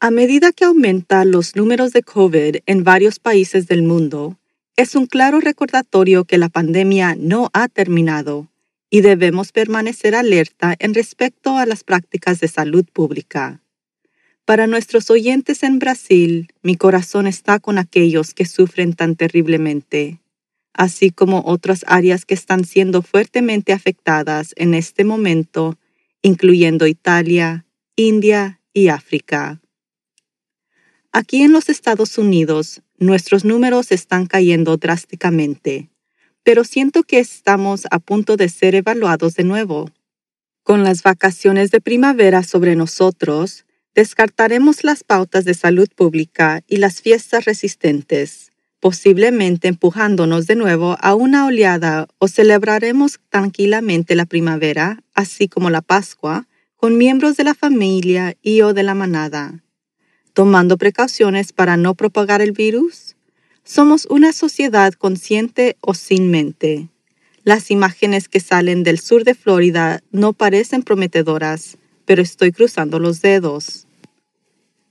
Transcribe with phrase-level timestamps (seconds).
[0.00, 4.38] A medida que aumentan los números de COVID en varios países del mundo,
[4.76, 8.48] es un claro recordatorio que la pandemia no ha terminado
[8.90, 13.60] y debemos permanecer alerta en respecto a las prácticas de salud pública.
[14.44, 20.20] Para nuestros oyentes en Brasil, mi corazón está con aquellos que sufren tan terriblemente,
[20.74, 25.78] así como otras áreas que están siendo fuertemente afectadas en este momento,
[26.20, 27.64] incluyendo Italia,
[27.96, 29.62] India y África.
[31.16, 35.88] Aquí en los Estados Unidos, nuestros números están cayendo drásticamente,
[36.42, 39.92] pero siento que estamos a punto de ser evaluados de nuevo.
[40.64, 43.64] Con las vacaciones de primavera sobre nosotros,
[43.94, 48.50] descartaremos las pautas de salud pública y las fiestas resistentes,
[48.80, 55.80] posiblemente empujándonos de nuevo a una oleada o celebraremos tranquilamente la primavera, así como la
[55.80, 59.63] Pascua, con miembros de la familia y o de la manada
[60.34, 63.16] tomando precauciones para no propagar el virus?
[63.64, 66.90] Somos una sociedad consciente o sin mente.
[67.44, 73.22] Las imágenes que salen del sur de Florida no parecen prometedoras, pero estoy cruzando los
[73.22, 73.86] dedos.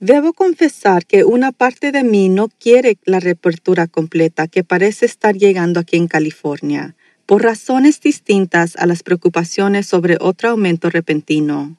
[0.00, 5.36] Debo confesar que una parte de mí no quiere la reapertura completa que parece estar
[5.36, 11.76] llegando aquí en California, por razones distintas a las preocupaciones sobre otro aumento repentino.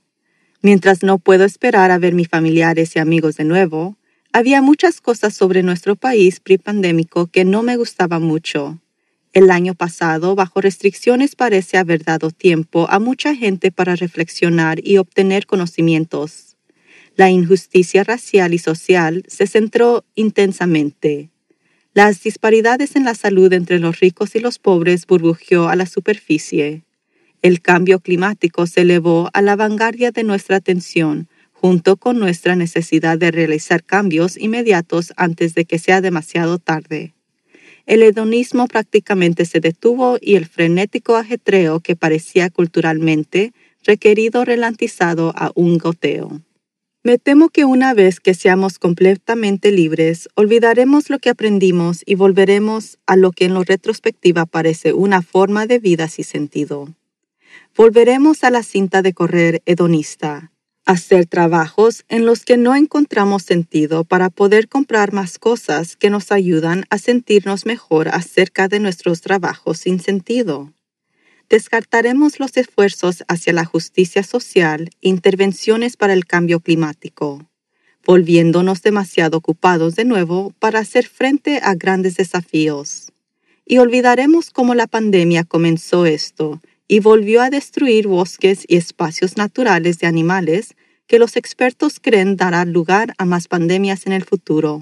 [0.66, 4.00] Mientras no puedo esperar a ver mis familiares y amigos de nuevo,
[4.34, 8.82] había muchas cosas sobre nuestro país prepandémico que no me gustaban mucho.
[9.32, 14.98] El año pasado, bajo restricciones, parece haber dado tiempo a mucha gente para reflexionar y
[14.98, 16.58] obtener conocimientos.
[17.16, 21.30] La injusticia racial y social se centró intensamente.
[21.94, 26.85] Las disparidades en la salud entre los ricos y los pobres burbujeó a la superficie.
[27.46, 33.20] El cambio climático se elevó a la vanguardia de nuestra atención, junto con nuestra necesidad
[33.20, 37.14] de realizar cambios inmediatos antes de que sea demasiado tarde.
[37.86, 45.52] El hedonismo prácticamente se detuvo y el frenético ajetreo que parecía culturalmente requerido relantizado a
[45.54, 46.42] un goteo.
[47.04, 52.98] Me temo que una vez que seamos completamente libres, olvidaremos lo que aprendimos y volveremos
[53.06, 56.96] a lo que en lo retrospectiva parece una forma de vida sin sentido
[57.76, 60.52] volveremos a la cinta de correr hedonista,
[60.86, 66.32] hacer trabajos en los que no encontramos sentido para poder comprar más cosas que nos
[66.32, 70.72] ayudan a sentirnos mejor acerca de nuestros trabajos sin sentido.
[71.50, 77.46] Descartaremos los esfuerzos hacia la justicia social e intervenciones para el cambio climático,
[78.06, 83.12] volviéndonos demasiado ocupados de nuevo para hacer frente a grandes desafíos.
[83.66, 90.00] Y olvidaremos cómo la pandemia comenzó esto y volvió a destruir bosques y espacios naturales
[90.00, 90.76] de animales
[91.08, 94.82] que los expertos creen dará lugar a más pandemias en el futuro.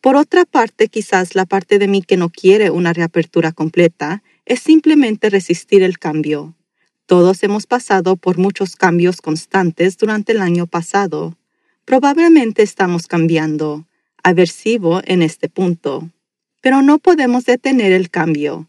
[0.00, 4.60] Por otra parte, quizás la parte de mí que no quiere una reapertura completa es
[4.60, 6.54] simplemente resistir el cambio.
[7.06, 11.36] Todos hemos pasado por muchos cambios constantes durante el año pasado.
[11.84, 13.86] Probablemente estamos cambiando,
[14.22, 16.10] aversivo en este punto.
[16.60, 18.68] Pero no podemos detener el cambio.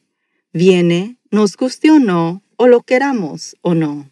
[0.56, 4.10] Viene, nos guste o no, o lo queramos o no.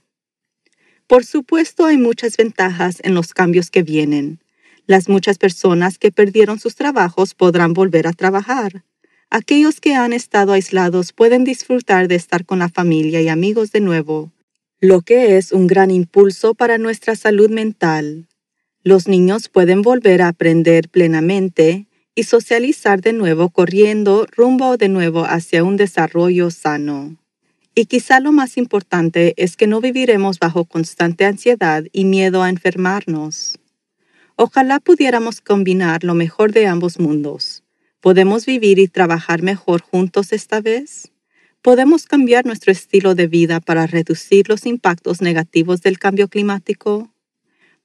[1.07, 4.41] Por supuesto hay muchas ventajas en los cambios que vienen.
[4.85, 8.83] Las muchas personas que perdieron sus trabajos podrán volver a trabajar.
[9.29, 13.79] aquellos que han estado aislados pueden disfrutar de estar con la familia y amigos de
[13.79, 14.33] nuevo,
[14.81, 18.27] lo que es un gran impulso para nuestra salud mental.
[18.83, 25.25] Los niños pueden volver a aprender plenamente y socializar de nuevo corriendo rumbo de nuevo
[25.25, 27.17] hacia un desarrollo sano.
[27.75, 32.49] Y quizá lo más importante es que no viviremos bajo constante ansiedad y miedo a
[32.49, 33.57] enfermarnos.
[34.35, 37.63] Ojalá pudiéramos combinar lo mejor de ambos mundos.
[37.99, 41.11] ¿Podemos vivir y trabajar mejor juntos esta vez?
[41.61, 47.12] ¿Podemos cambiar nuestro estilo de vida para reducir los impactos negativos del cambio climático?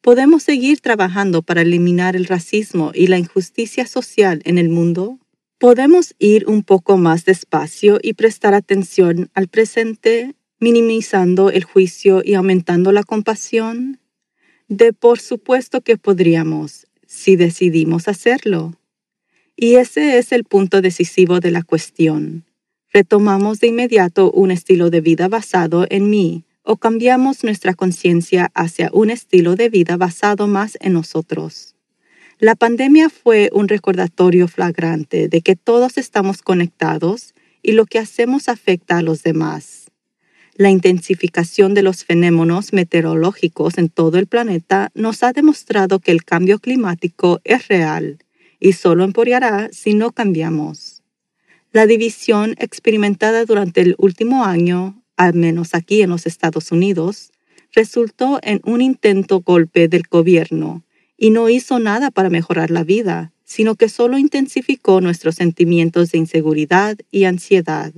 [0.01, 5.19] ¿Podemos seguir trabajando para eliminar el racismo y la injusticia social en el mundo?
[5.59, 12.35] ¿Podemos ir un poco más despacio y prestar atención al presente, minimizando el juicio y
[12.35, 13.99] aumentando la compasión?
[14.69, 18.75] De por supuesto que podríamos, si decidimos hacerlo.
[19.57, 22.45] Y ese es el punto decisivo de la cuestión.
[22.93, 28.91] Retomamos de inmediato un estilo de vida basado en mí, o cambiamos nuestra conciencia hacia
[28.93, 31.75] un estilo de vida basado más en nosotros.
[32.39, 38.51] La pandemia fue un recordatorio flagrante de que todos estamos conectados y lo que hacemos
[38.51, 39.91] afecta a los demás.
[40.57, 46.23] La intensificación de los fenómenos meteorológicos en todo el planeta nos ha demostrado que el
[46.23, 48.19] cambio climático es real
[48.61, 51.03] y solo empeorará si no cambiamos.
[51.73, 57.33] La división experimentada durante el último año al menos aquí en los Estados Unidos,
[57.73, 60.85] resultó en un intento golpe del gobierno
[61.19, 66.19] y no hizo nada para mejorar la vida, sino que solo intensificó nuestros sentimientos de
[66.19, 67.93] inseguridad y ansiedad.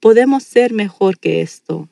[0.00, 1.88] Podemos ser mejor que esto.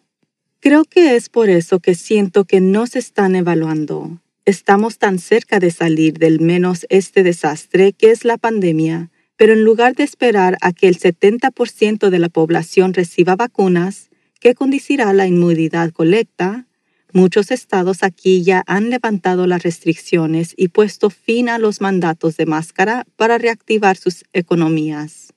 [0.61, 4.21] Creo que es por eso que siento que no se están evaluando.
[4.45, 9.65] Estamos tan cerca de salir del menos este desastre que es la pandemia, pero en
[9.65, 14.10] lugar de esperar a que el 70% de la población reciba vacunas,
[14.41, 16.67] que conducirá la inmunidad colecta,
[17.13, 22.47] muchos estados aquí ya han levantado las restricciones y puesto fin a los mandatos de
[22.47, 25.35] máscara para reactivar sus economías,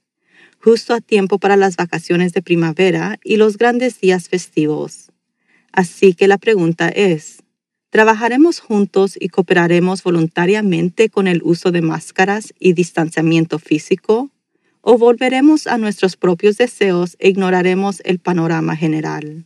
[0.60, 5.12] justo a tiempo para las vacaciones de primavera y los grandes días festivos.
[5.74, 7.44] Así que la pregunta es,
[7.90, 14.33] ¿trabajaremos juntos y cooperaremos voluntariamente con el uso de máscaras y distanciamiento físico?
[14.86, 19.46] O volveremos a nuestros propios deseos e ignoraremos el panorama general.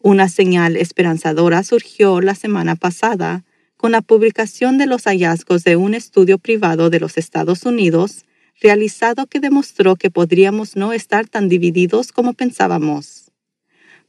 [0.00, 3.44] Una señal esperanzadora surgió la semana pasada
[3.76, 8.24] con la publicación de los hallazgos de un estudio privado de los Estados Unidos
[8.60, 13.30] realizado que demostró que podríamos no estar tan divididos como pensábamos.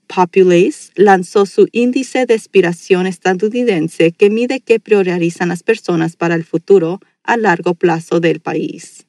[0.08, 6.46] Populace lanzó su índice de aspiración estadounidense que mide qué priorizan las personas para el
[6.46, 9.06] futuro a largo plazo del país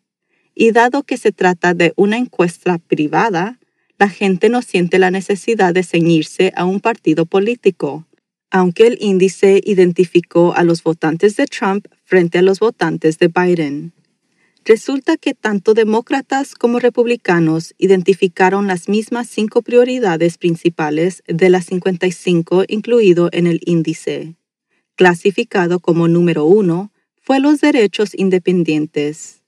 [0.61, 3.59] y dado que se trata de una encuesta privada,
[3.99, 8.07] la gente no siente la necesidad de ceñirse a un partido político,
[8.51, 13.95] aunque el índice identificó a los votantes de Trump frente a los votantes de Biden.
[14.67, 22.65] Resulta que tanto demócratas como republicanos identificaron las mismas cinco prioridades principales de las 55
[22.69, 24.35] incluido en el índice.
[24.95, 26.93] Clasificado como número uno
[27.23, 29.40] fue los derechos independientes.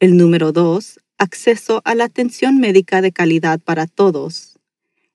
[0.00, 4.58] El número dos, acceso a la atención médica de calidad para todos.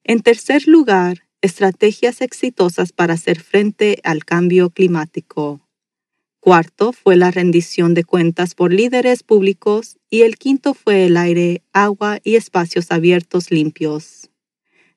[0.04, 5.60] En tercer lugar, estrategias exitosas para hacer frente al cambio climático.
[6.40, 11.64] Cuarto fue la rendición de cuentas por líderes públicos y el quinto fue el aire,
[11.74, 14.30] agua y espacios abiertos limpios.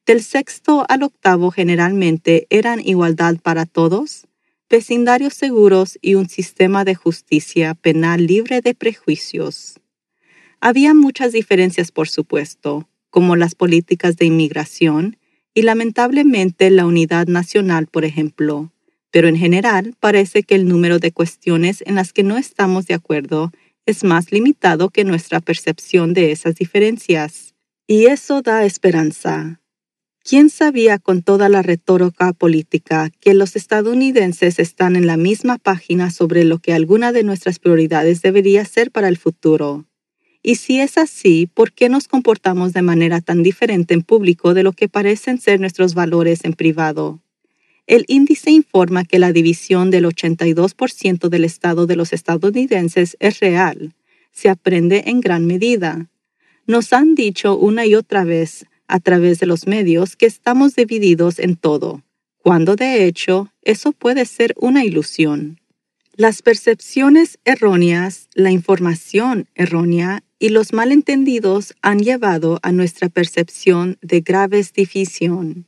[0.04, 4.26] Del sexto al octavo generalmente eran igualdad para todos,
[4.70, 9.80] vecindarios seguros y un sistema de justicia penal libre de prejuicios.
[10.60, 15.16] Había muchas diferencias, por supuesto, como las políticas de inmigración
[15.54, 18.72] y lamentablemente la unidad nacional, por ejemplo,
[19.10, 22.94] pero en general parece que el número de cuestiones en las que no estamos de
[22.94, 23.50] acuerdo
[23.87, 27.54] es más limitado que nuestra percepción de esas diferencias.
[27.87, 29.62] Y eso da esperanza.
[30.28, 36.11] ¿Quién sabía con toda la retórica política que los estadounidenses están en la misma página
[36.11, 39.87] sobre lo que alguna de nuestras prioridades debería ser para el futuro?
[40.42, 44.64] Y si es así, ¿por qué nos comportamos de manera tan diferente en público de
[44.64, 47.23] lo que parecen ser nuestros valores en privado?
[47.87, 53.94] El índice informa que la división del 82% del Estado de los estadounidenses es real.
[54.32, 56.11] Se aprende en gran medida.
[56.66, 61.38] Nos han dicho una y otra vez a través de los medios que estamos divididos
[61.38, 62.02] en todo,
[62.42, 65.61] cuando de hecho eso puede ser una ilusión.
[66.14, 74.21] Las percepciones erróneas, la información errónea y los malentendidos han llevado a nuestra percepción de
[74.21, 75.66] graves división.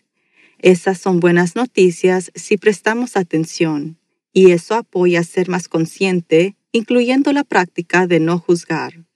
[0.59, 3.99] Esas son buenas noticias si prestamos atención,
[4.33, 9.10] y eso apoya a ser más consciente, incluyendo la práctica de no juzgar.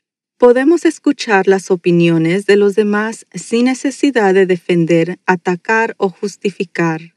[0.45, 7.15] Podemos escuchar las opiniones de los demás sin necesidad de defender, atacar o justificar.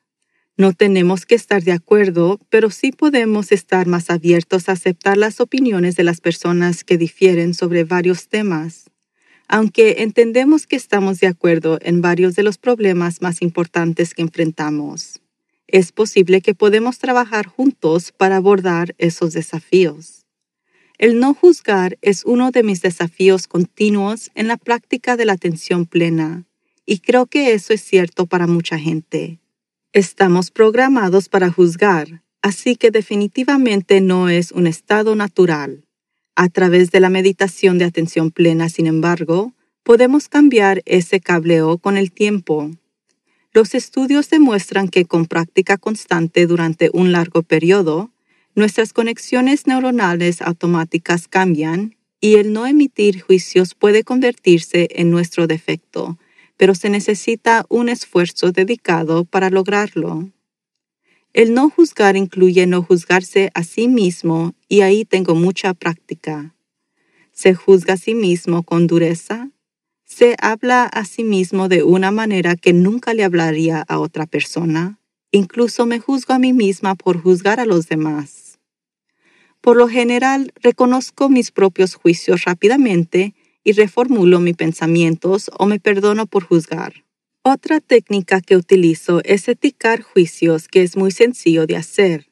[0.55, 5.41] No tenemos que estar de acuerdo, pero sí podemos estar más abiertos a aceptar las
[5.41, 8.85] opiniones de las personas que difieren sobre varios temas.
[9.49, 15.19] Aunque entendemos que estamos de acuerdo en varios de los problemas más importantes que enfrentamos,
[15.67, 20.26] es posible que podemos trabajar juntos para abordar esos desafíos.
[20.97, 25.85] El no juzgar es uno de mis desafíos continuos en la práctica de la atención
[25.85, 26.45] plena,
[26.87, 29.39] y creo que eso es cierto para mucha gente.
[29.93, 35.85] Estamos programados para juzgar, así que definitivamente no es un estado natural.
[36.35, 41.97] A través de la meditación de atención plena, sin embargo, podemos cambiar ese cableo con
[41.97, 42.71] el tiempo.
[43.53, 48.11] Los estudios demuestran que con práctica constante durante un largo periodo,
[48.57, 56.17] nuestras conexiones neuronales automáticas cambian y el no emitir juicios puede convertirse en nuestro defecto,
[56.57, 60.31] pero se necesita un esfuerzo dedicado para lograrlo.
[61.33, 66.55] El no juzgar incluye no juzgarse a sí mismo y ahí tengo mucha práctica.
[67.31, 69.51] Se juzga a sí mismo con dureza.
[70.03, 74.97] Se habla a sí mismo de una manera que nunca le hablaría a otra persona.
[75.31, 78.36] Incluso me juzgo a mí misma por juzgar a los demás.
[79.61, 83.33] Por lo general, reconozco mis propios juicios rápidamente
[83.63, 87.03] y reformulo mis pensamientos o me perdono por juzgar.
[87.43, 92.29] Otra técnica que utilizo es eticar juicios que es muy sencillo de hacer.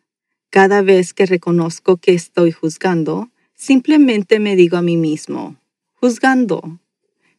[0.49, 5.57] Cada vez que reconozco que estoy juzgando, simplemente me digo a mí mismo,
[5.93, 6.79] juzgando.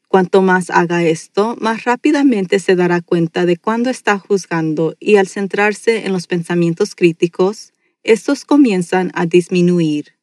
[0.09, 5.29] Cuanto más haga esto, más rápidamente se dará cuenta de cuándo está juzgando y al
[5.29, 7.73] centrarse en los pensamientos críticos,
[8.07, 10.15] estos comienzan a disminuir.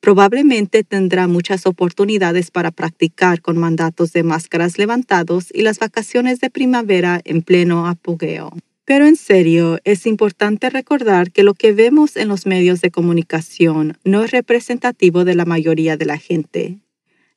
[0.00, 6.50] Probablemente tendrá muchas oportunidades para practicar con mandatos de máscaras levantados y las vacaciones de
[6.50, 8.56] primavera en pleno apogeo.
[8.84, 13.98] Pero en serio, es importante recordar que lo que vemos en los medios de comunicación
[14.04, 16.78] no es representativo de la mayoría de la gente.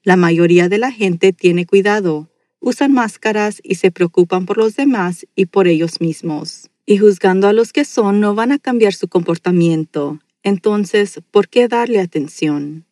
[0.03, 2.29] La mayoría de la gente tiene cuidado,
[2.60, 7.53] usan máscaras y se preocupan por los demás y por ellos mismos y juzgando a
[7.53, 10.19] los que son no van a cambiar su comportamiento.
[10.41, 12.88] Entonces, ¿por qué darle atención?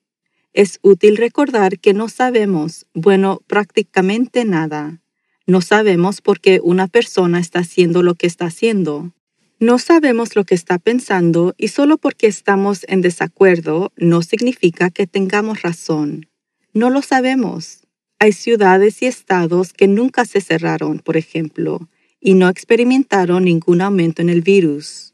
[0.53, 5.01] Es útil recordar que no sabemos, bueno, prácticamente nada.
[5.47, 9.13] No sabemos por qué una persona está haciendo lo que está haciendo.
[9.59, 15.07] No sabemos lo que está pensando y solo porque estamos en desacuerdo no significa que
[15.07, 16.29] tengamos razón.
[16.71, 17.79] No lo sabemos.
[18.19, 21.89] Hay ciudades y estados que nunca se cerraron, por ejemplo,
[22.19, 25.13] y no experimentaron ningún aumento en el virus.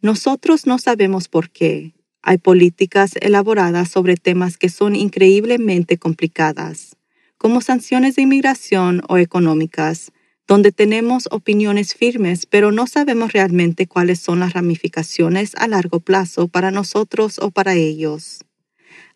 [0.00, 1.94] Nosotros no sabemos por qué.
[2.22, 6.96] Hay políticas elaboradas sobre temas que son increíblemente complicadas,
[7.38, 10.12] como sanciones de inmigración o económicas,
[10.46, 16.48] donde tenemos opiniones firmes, pero no sabemos realmente cuáles son las ramificaciones a largo plazo
[16.48, 18.40] para nosotros o para ellos.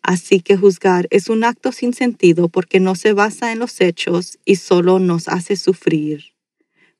[0.01, 4.39] Así que juzgar es un acto sin sentido porque no se basa en los hechos
[4.45, 6.31] y solo nos hace sufrir.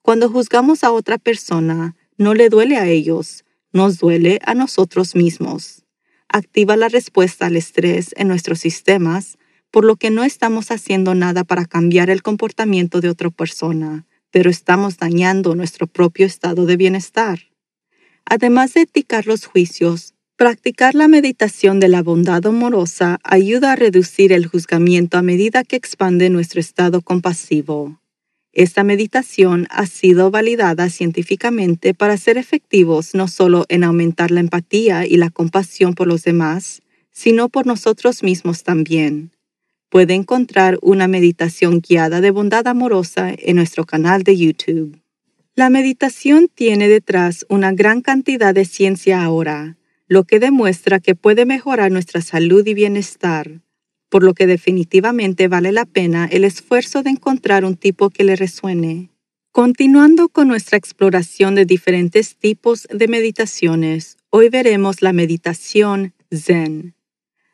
[0.01, 5.86] Cuando juzgamos a otra persona, no le duele a ellos, nos duele a nosotros mismos.
[6.27, 9.38] Activa la respuesta al estrés en nuestros sistemas,
[9.70, 14.50] por lo que no estamos haciendo nada para cambiar el comportamiento de otra persona, pero
[14.50, 17.39] estamos dañando nuestro propio estado de bienestar.
[18.25, 24.34] Además de eticar los juicios, practicar la meditación de la bondad amorosa ayuda a reducir
[24.34, 28.00] el juzgamiento a medida que expande nuestro estado compasivo.
[28.53, 35.05] Esta meditación ha sido validada científicamente para ser efectivos no solo en aumentar la empatía
[35.05, 36.81] y la compasión por los demás,
[37.12, 39.31] sino por nosotros mismos también.
[39.89, 45.00] Puede encontrar una meditación guiada de bondad amorosa en nuestro canal de YouTube.
[45.55, 49.77] La meditación tiene detrás una gran cantidad de ciencia ahora,
[50.08, 53.62] lo que demuestra que puede mejorar nuestra salud y bienestar
[54.12, 58.36] por lo que definitivamente vale la pena el esfuerzo de encontrar un tipo que le
[58.36, 59.10] resuene.
[59.53, 66.94] Continuando con nuestra exploración de diferentes tipos de meditaciones, hoy veremos la meditación Zen.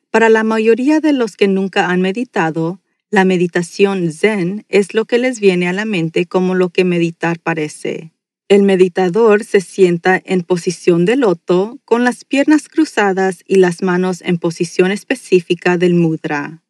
[0.09, 5.19] Para la mayoría de los que nunca han meditado, la meditación Zen es lo que
[5.19, 8.13] les viene a la mente como lo que meditar parece.
[8.49, 14.21] El meditador se sienta en posición de loto con las piernas cruzadas y las manos
[14.21, 16.63] en posición específica del mudra.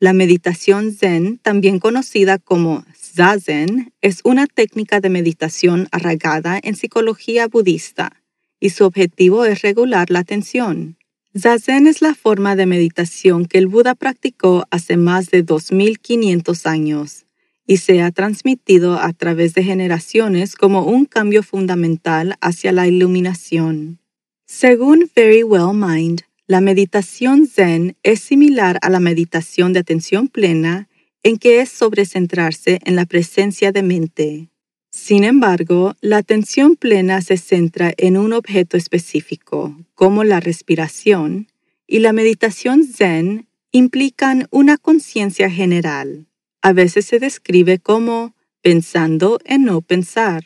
[0.00, 7.46] La meditación zen, también conocida como zazen, es una técnica de meditación arraigada en psicología
[7.46, 8.22] budista
[8.58, 10.96] y su objetivo es regular la atención.
[11.38, 17.27] Zazen es la forma de meditación que el Buda practicó hace más de 2500 años
[17.68, 24.00] y se ha transmitido a través de generaciones como un cambio fundamental hacia la iluminación.
[24.46, 30.88] Según Very Well Mind, la meditación zen es similar a la meditación de atención plena
[31.22, 34.48] en que es sobrecentrarse en la presencia de mente.
[34.90, 41.48] Sin embargo, la atención plena se centra en un objeto específico, como la respiración,
[41.86, 46.27] y la meditación zen implican una conciencia general.
[46.62, 50.44] A veces se describe como pensando en no pensar.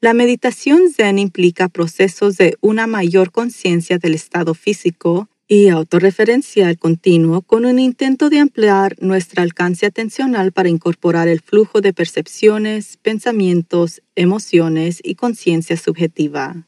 [0.00, 7.42] La meditación zen implica procesos de una mayor conciencia del estado físico y autorreferencial continuo
[7.42, 14.00] con un intento de ampliar nuestro alcance atencional para incorporar el flujo de percepciones, pensamientos,
[14.14, 16.66] emociones y conciencia subjetiva.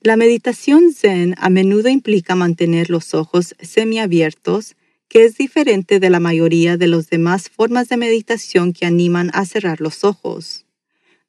[0.00, 4.76] La meditación zen a menudo implica mantener los ojos semiabiertos,
[5.08, 9.44] que es diferente de la mayoría de las demás formas de meditación que animan a
[9.44, 10.66] cerrar los ojos.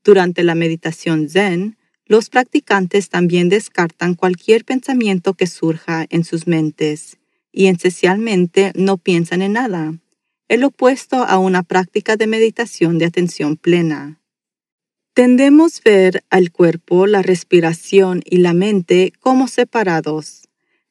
[0.03, 7.17] Durante la meditación zen, los practicantes también descartan cualquier pensamiento que surja en sus mentes
[7.51, 9.93] y esencialmente no piensan en nada,
[10.47, 14.21] el opuesto a una práctica de meditación de atención plena.
[15.13, 20.46] Tendemos ver al cuerpo, la respiración y la mente como separados,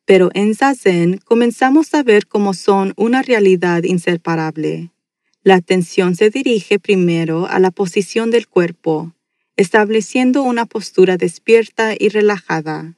[0.06, 4.92] pero en Zazen comenzamos a ver cómo son una realidad inseparable.
[5.42, 9.12] La atención se dirige primero a la posición del cuerpo,
[9.56, 12.94] estableciendo una postura despierta y relajada.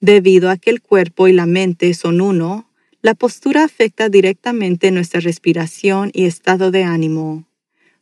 [0.00, 2.70] Debido a que el cuerpo y la mente son uno,
[3.02, 7.46] la postura afecta directamente nuestra respiración y estado de ánimo.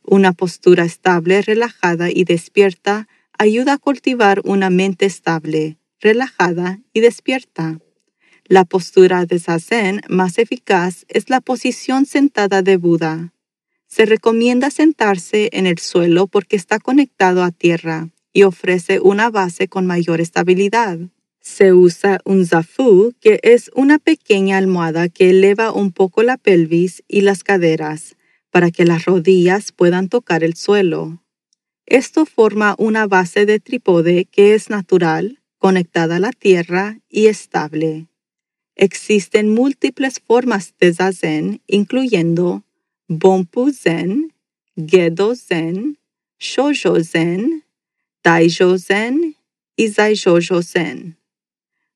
[0.03, 7.79] Una postura estable, relajada y despierta ayuda a cultivar una mente estable, relajada y despierta.
[8.49, 13.33] La postura de Zazen más eficaz es la posición sentada de Buda.
[13.87, 19.67] Se recomienda sentarse en el suelo porque está conectado a tierra y ofrece una base
[19.67, 20.97] con mayor estabilidad.
[21.41, 27.03] Se usa un zafu, que es una pequeña almohada que eleva un poco la pelvis
[27.05, 28.15] y las caderas
[28.49, 31.21] para que las rodillas puedan tocar el suelo.
[31.85, 38.07] Esto forma una base de trípode que es natural, conectada a la tierra y estable.
[38.79, 42.63] Existen múltiples formas de zazen, incluyendo
[43.07, 44.33] Bonpu Zen,
[44.75, 45.97] Gedo Zen,
[46.39, 47.63] Shoujo Zen,
[48.23, 49.35] Daijo Zen
[49.75, 51.17] y Zaijojo Zen.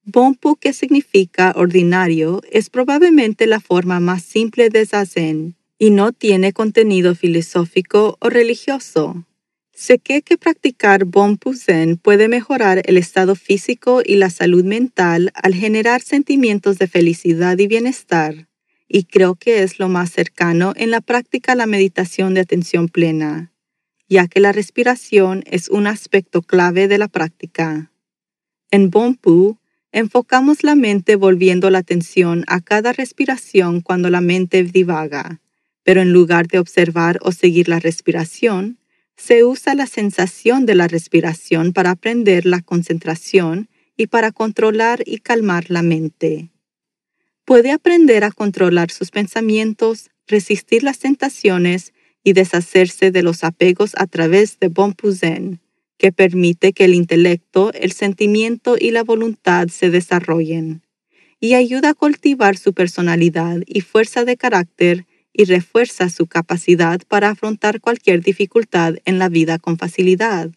[0.04, 6.52] Bonpu, que significa ordinario, es probablemente la forma más simple de Zazen y no tiene
[6.52, 9.24] contenido filosófico o religioso.
[9.82, 15.32] Sé que, que practicar Bonpu Zen puede mejorar el estado físico y la salud mental
[15.34, 18.48] al generar sentimientos de felicidad y bienestar,
[18.88, 22.90] y creo que es lo más cercano en la práctica a la meditación de atención
[22.90, 23.54] plena,
[24.08, 27.92] ya que la respiración es un aspecto clave de la práctica.
[28.70, 29.58] En Bonpu,
[29.92, 35.42] enfocamos la mente volviendo la atención a cada respiración cuando la mente divaga,
[35.82, 38.78] pero en lugar de observar o seguir la respiración,
[39.22, 45.20] se usa la sensación de la respiración para aprender la concentración y para controlar y
[45.20, 46.50] calmar la mente.
[47.46, 54.08] Puede aprender a controlar sus pensamientos, resistir las tentaciones y deshacerse de los apegos a
[54.08, 55.60] través de Bonpu Zen,
[56.00, 60.82] que permite que el intelecto, el sentimiento y la voluntad se desarrollen,
[61.40, 67.30] y ayuda a cultivar su personalidad y fuerza de carácter y refuerza su capacidad para
[67.30, 70.52] afrontar cualquier dificultad en la vida con facilidad.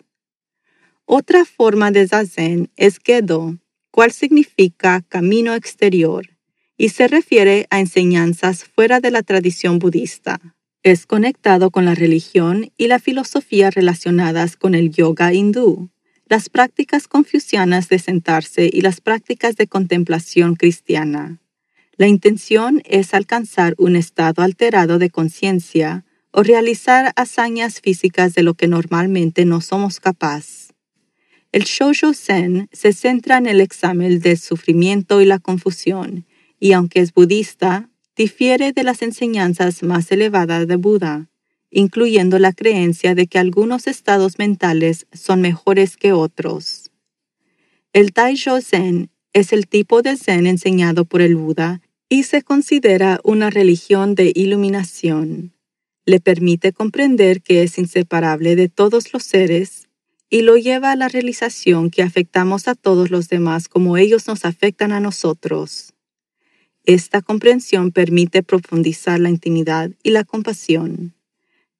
[1.06, 3.58] Otra forma de zazen es Gedo,
[3.90, 6.30] cual significa camino exterior,
[6.76, 10.40] y se refiere a enseñanzas fuera de la tradición budista.
[10.82, 15.90] Es conectado con la religión y la filosofía relacionadas con el yoga hindú,
[16.26, 21.40] las prácticas confucianas de sentarse y las prácticas de contemplación cristiana.
[21.96, 28.54] La intención es alcanzar un estado alterado de conciencia o realizar hazañas físicas de lo
[28.54, 30.74] que normalmente no somos capaces.
[31.52, 36.26] El Shoujo Zen se centra en el examen del sufrimiento y la confusión,
[36.58, 41.28] y aunque es budista, difiere de las enseñanzas más elevadas de Buda,
[41.70, 46.90] incluyendo la creencia de que algunos estados mentales son mejores que otros.
[47.92, 51.80] El Taisho Zen es el tipo de Zen enseñado por el Buda
[52.14, 55.52] y se considera una religión de iluminación.
[56.06, 59.88] Le permite comprender que es inseparable de todos los seres
[60.30, 64.44] y lo lleva a la realización que afectamos a todos los demás como ellos nos
[64.44, 65.92] afectan a nosotros.
[66.84, 71.14] Esta comprensión permite profundizar la intimidad y la compasión.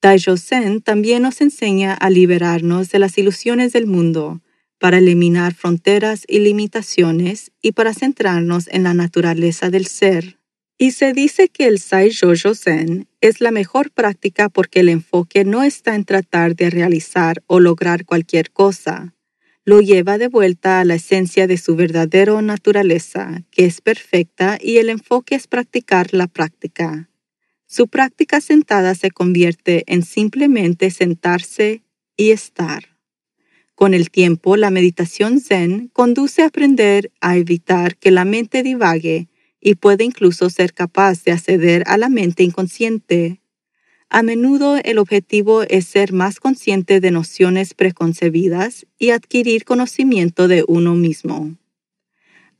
[0.00, 4.40] Taijo Zen también nos enseña a liberarnos de las ilusiones del mundo,
[4.78, 10.38] para eliminar fronteras y limitaciones y para centrarnos en la naturaleza del ser.
[10.76, 15.44] Y se dice que el Sai Jojo Zen es la mejor práctica porque el enfoque
[15.44, 19.14] no está en tratar de realizar o lograr cualquier cosa,
[19.64, 24.76] lo lleva de vuelta a la esencia de su verdadera naturaleza, que es perfecta, y
[24.76, 27.08] el enfoque es practicar la práctica.
[27.66, 31.82] Su práctica sentada se convierte en simplemente sentarse
[32.16, 32.93] y estar.
[33.74, 39.28] Con el tiempo, la meditación zen conduce a aprender a evitar que la mente divague
[39.60, 43.40] y puede incluso ser capaz de acceder a la mente inconsciente
[44.14, 50.64] a menudo el objetivo es ser más consciente de nociones preconcebidas y adquirir conocimiento de
[50.68, 51.56] uno mismo.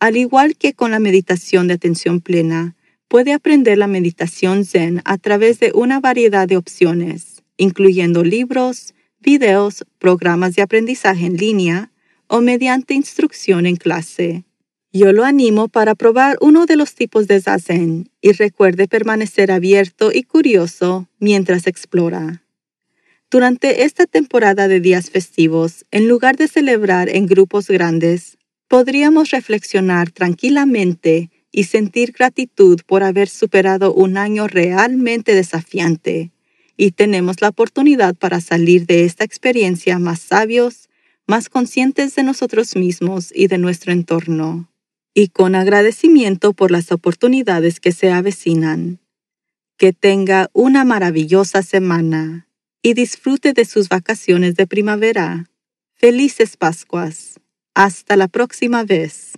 [0.00, 2.74] Al igual que con la meditación de atención plena,
[3.06, 8.93] puede aprender la meditación zen a través de una variedad de opciones, incluyendo libros,
[9.24, 11.90] videos, programas de aprendizaje en línea
[12.28, 14.44] o mediante instrucción en clase.
[14.92, 20.12] Yo lo animo para probar uno de los tipos de zazen y recuerde permanecer abierto
[20.12, 22.44] y curioso mientras explora.
[23.30, 30.12] Durante esta temporada de días festivos, en lugar de celebrar en grupos grandes, podríamos reflexionar
[30.12, 36.33] tranquilamente y sentir gratitud por haber superado un año realmente desafiante.
[36.76, 40.88] Y tenemos la oportunidad para salir de esta experiencia más sabios,
[41.26, 44.68] más conscientes de nosotros mismos y de nuestro entorno
[45.14, 48.98] y con agradecimiento por las oportunidades que se avecinan.
[49.78, 52.48] Que tenga una maravillosa semana
[52.82, 55.50] y disfrute de sus vacaciones de primavera.
[55.94, 57.40] Felices Pascuas.
[57.74, 59.32] Hasta la próxima vez.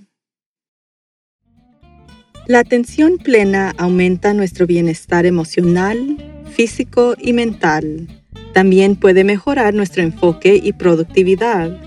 [2.47, 6.17] La atención plena aumenta nuestro bienestar emocional,
[6.51, 8.09] físico y mental.
[8.53, 11.79] También puede mejorar nuestro enfoque y productividad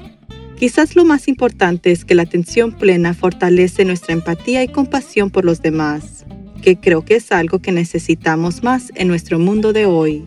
[0.60, 5.45] Quizás lo más importante es que la atención plena fortalece nuestra empatía y compasión por
[5.45, 6.26] los demás,
[6.62, 10.26] que creo que es algo que necesitamos más en nuestro mundo de hoy.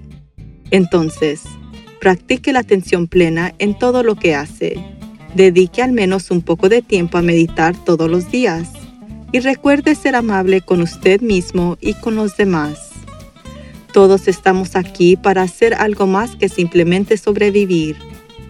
[0.70, 1.42] Entonces,
[2.00, 4.82] practique la atención plena en todo lo que hace.
[5.34, 8.70] Dedique al menos un poco de tiempo a meditar todos los días
[9.32, 12.90] y recuerde ser amable con usted mismo y con los demás.
[13.92, 17.96] Todos estamos aquí para hacer algo más que simplemente sobrevivir.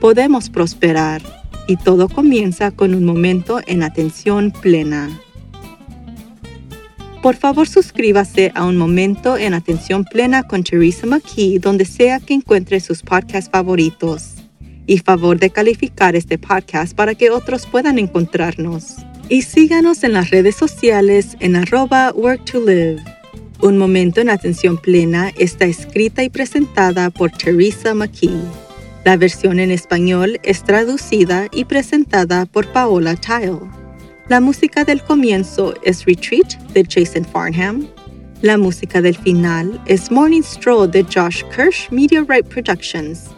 [0.01, 1.23] Podemos prosperar
[1.66, 5.09] y todo comienza con un momento en atención plena.
[7.23, 12.35] Por favor, suscríbase a Un Momento en Atención Plena con Teresa McKee donde sea que
[12.35, 14.35] encuentre sus podcasts favoritos.
[14.87, 18.97] Y favor de calificar este podcast para que otros puedan encontrarnos.
[19.29, 23.03] Y síganos en las redes sociales en arroba work to live.
[23.63, 28.43] Un Momento en Atención Plena está escrita y presentada por Teresa McKee.
[29.05, 33.61] La versión en español es traducida y presentada por Paola Tile.
[34.29, 37.89] La música del comienzo es Retreat de Jason Farnham.
[38.43, 43.31] La música del final es Morning Stroll de Josh Kirsch Right Productions.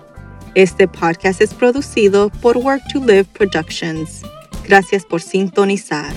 [0.54, 4.22] Este podcast es producido por Work to Live Productions.
[4.66, 6.12] Gracias por sintonizar.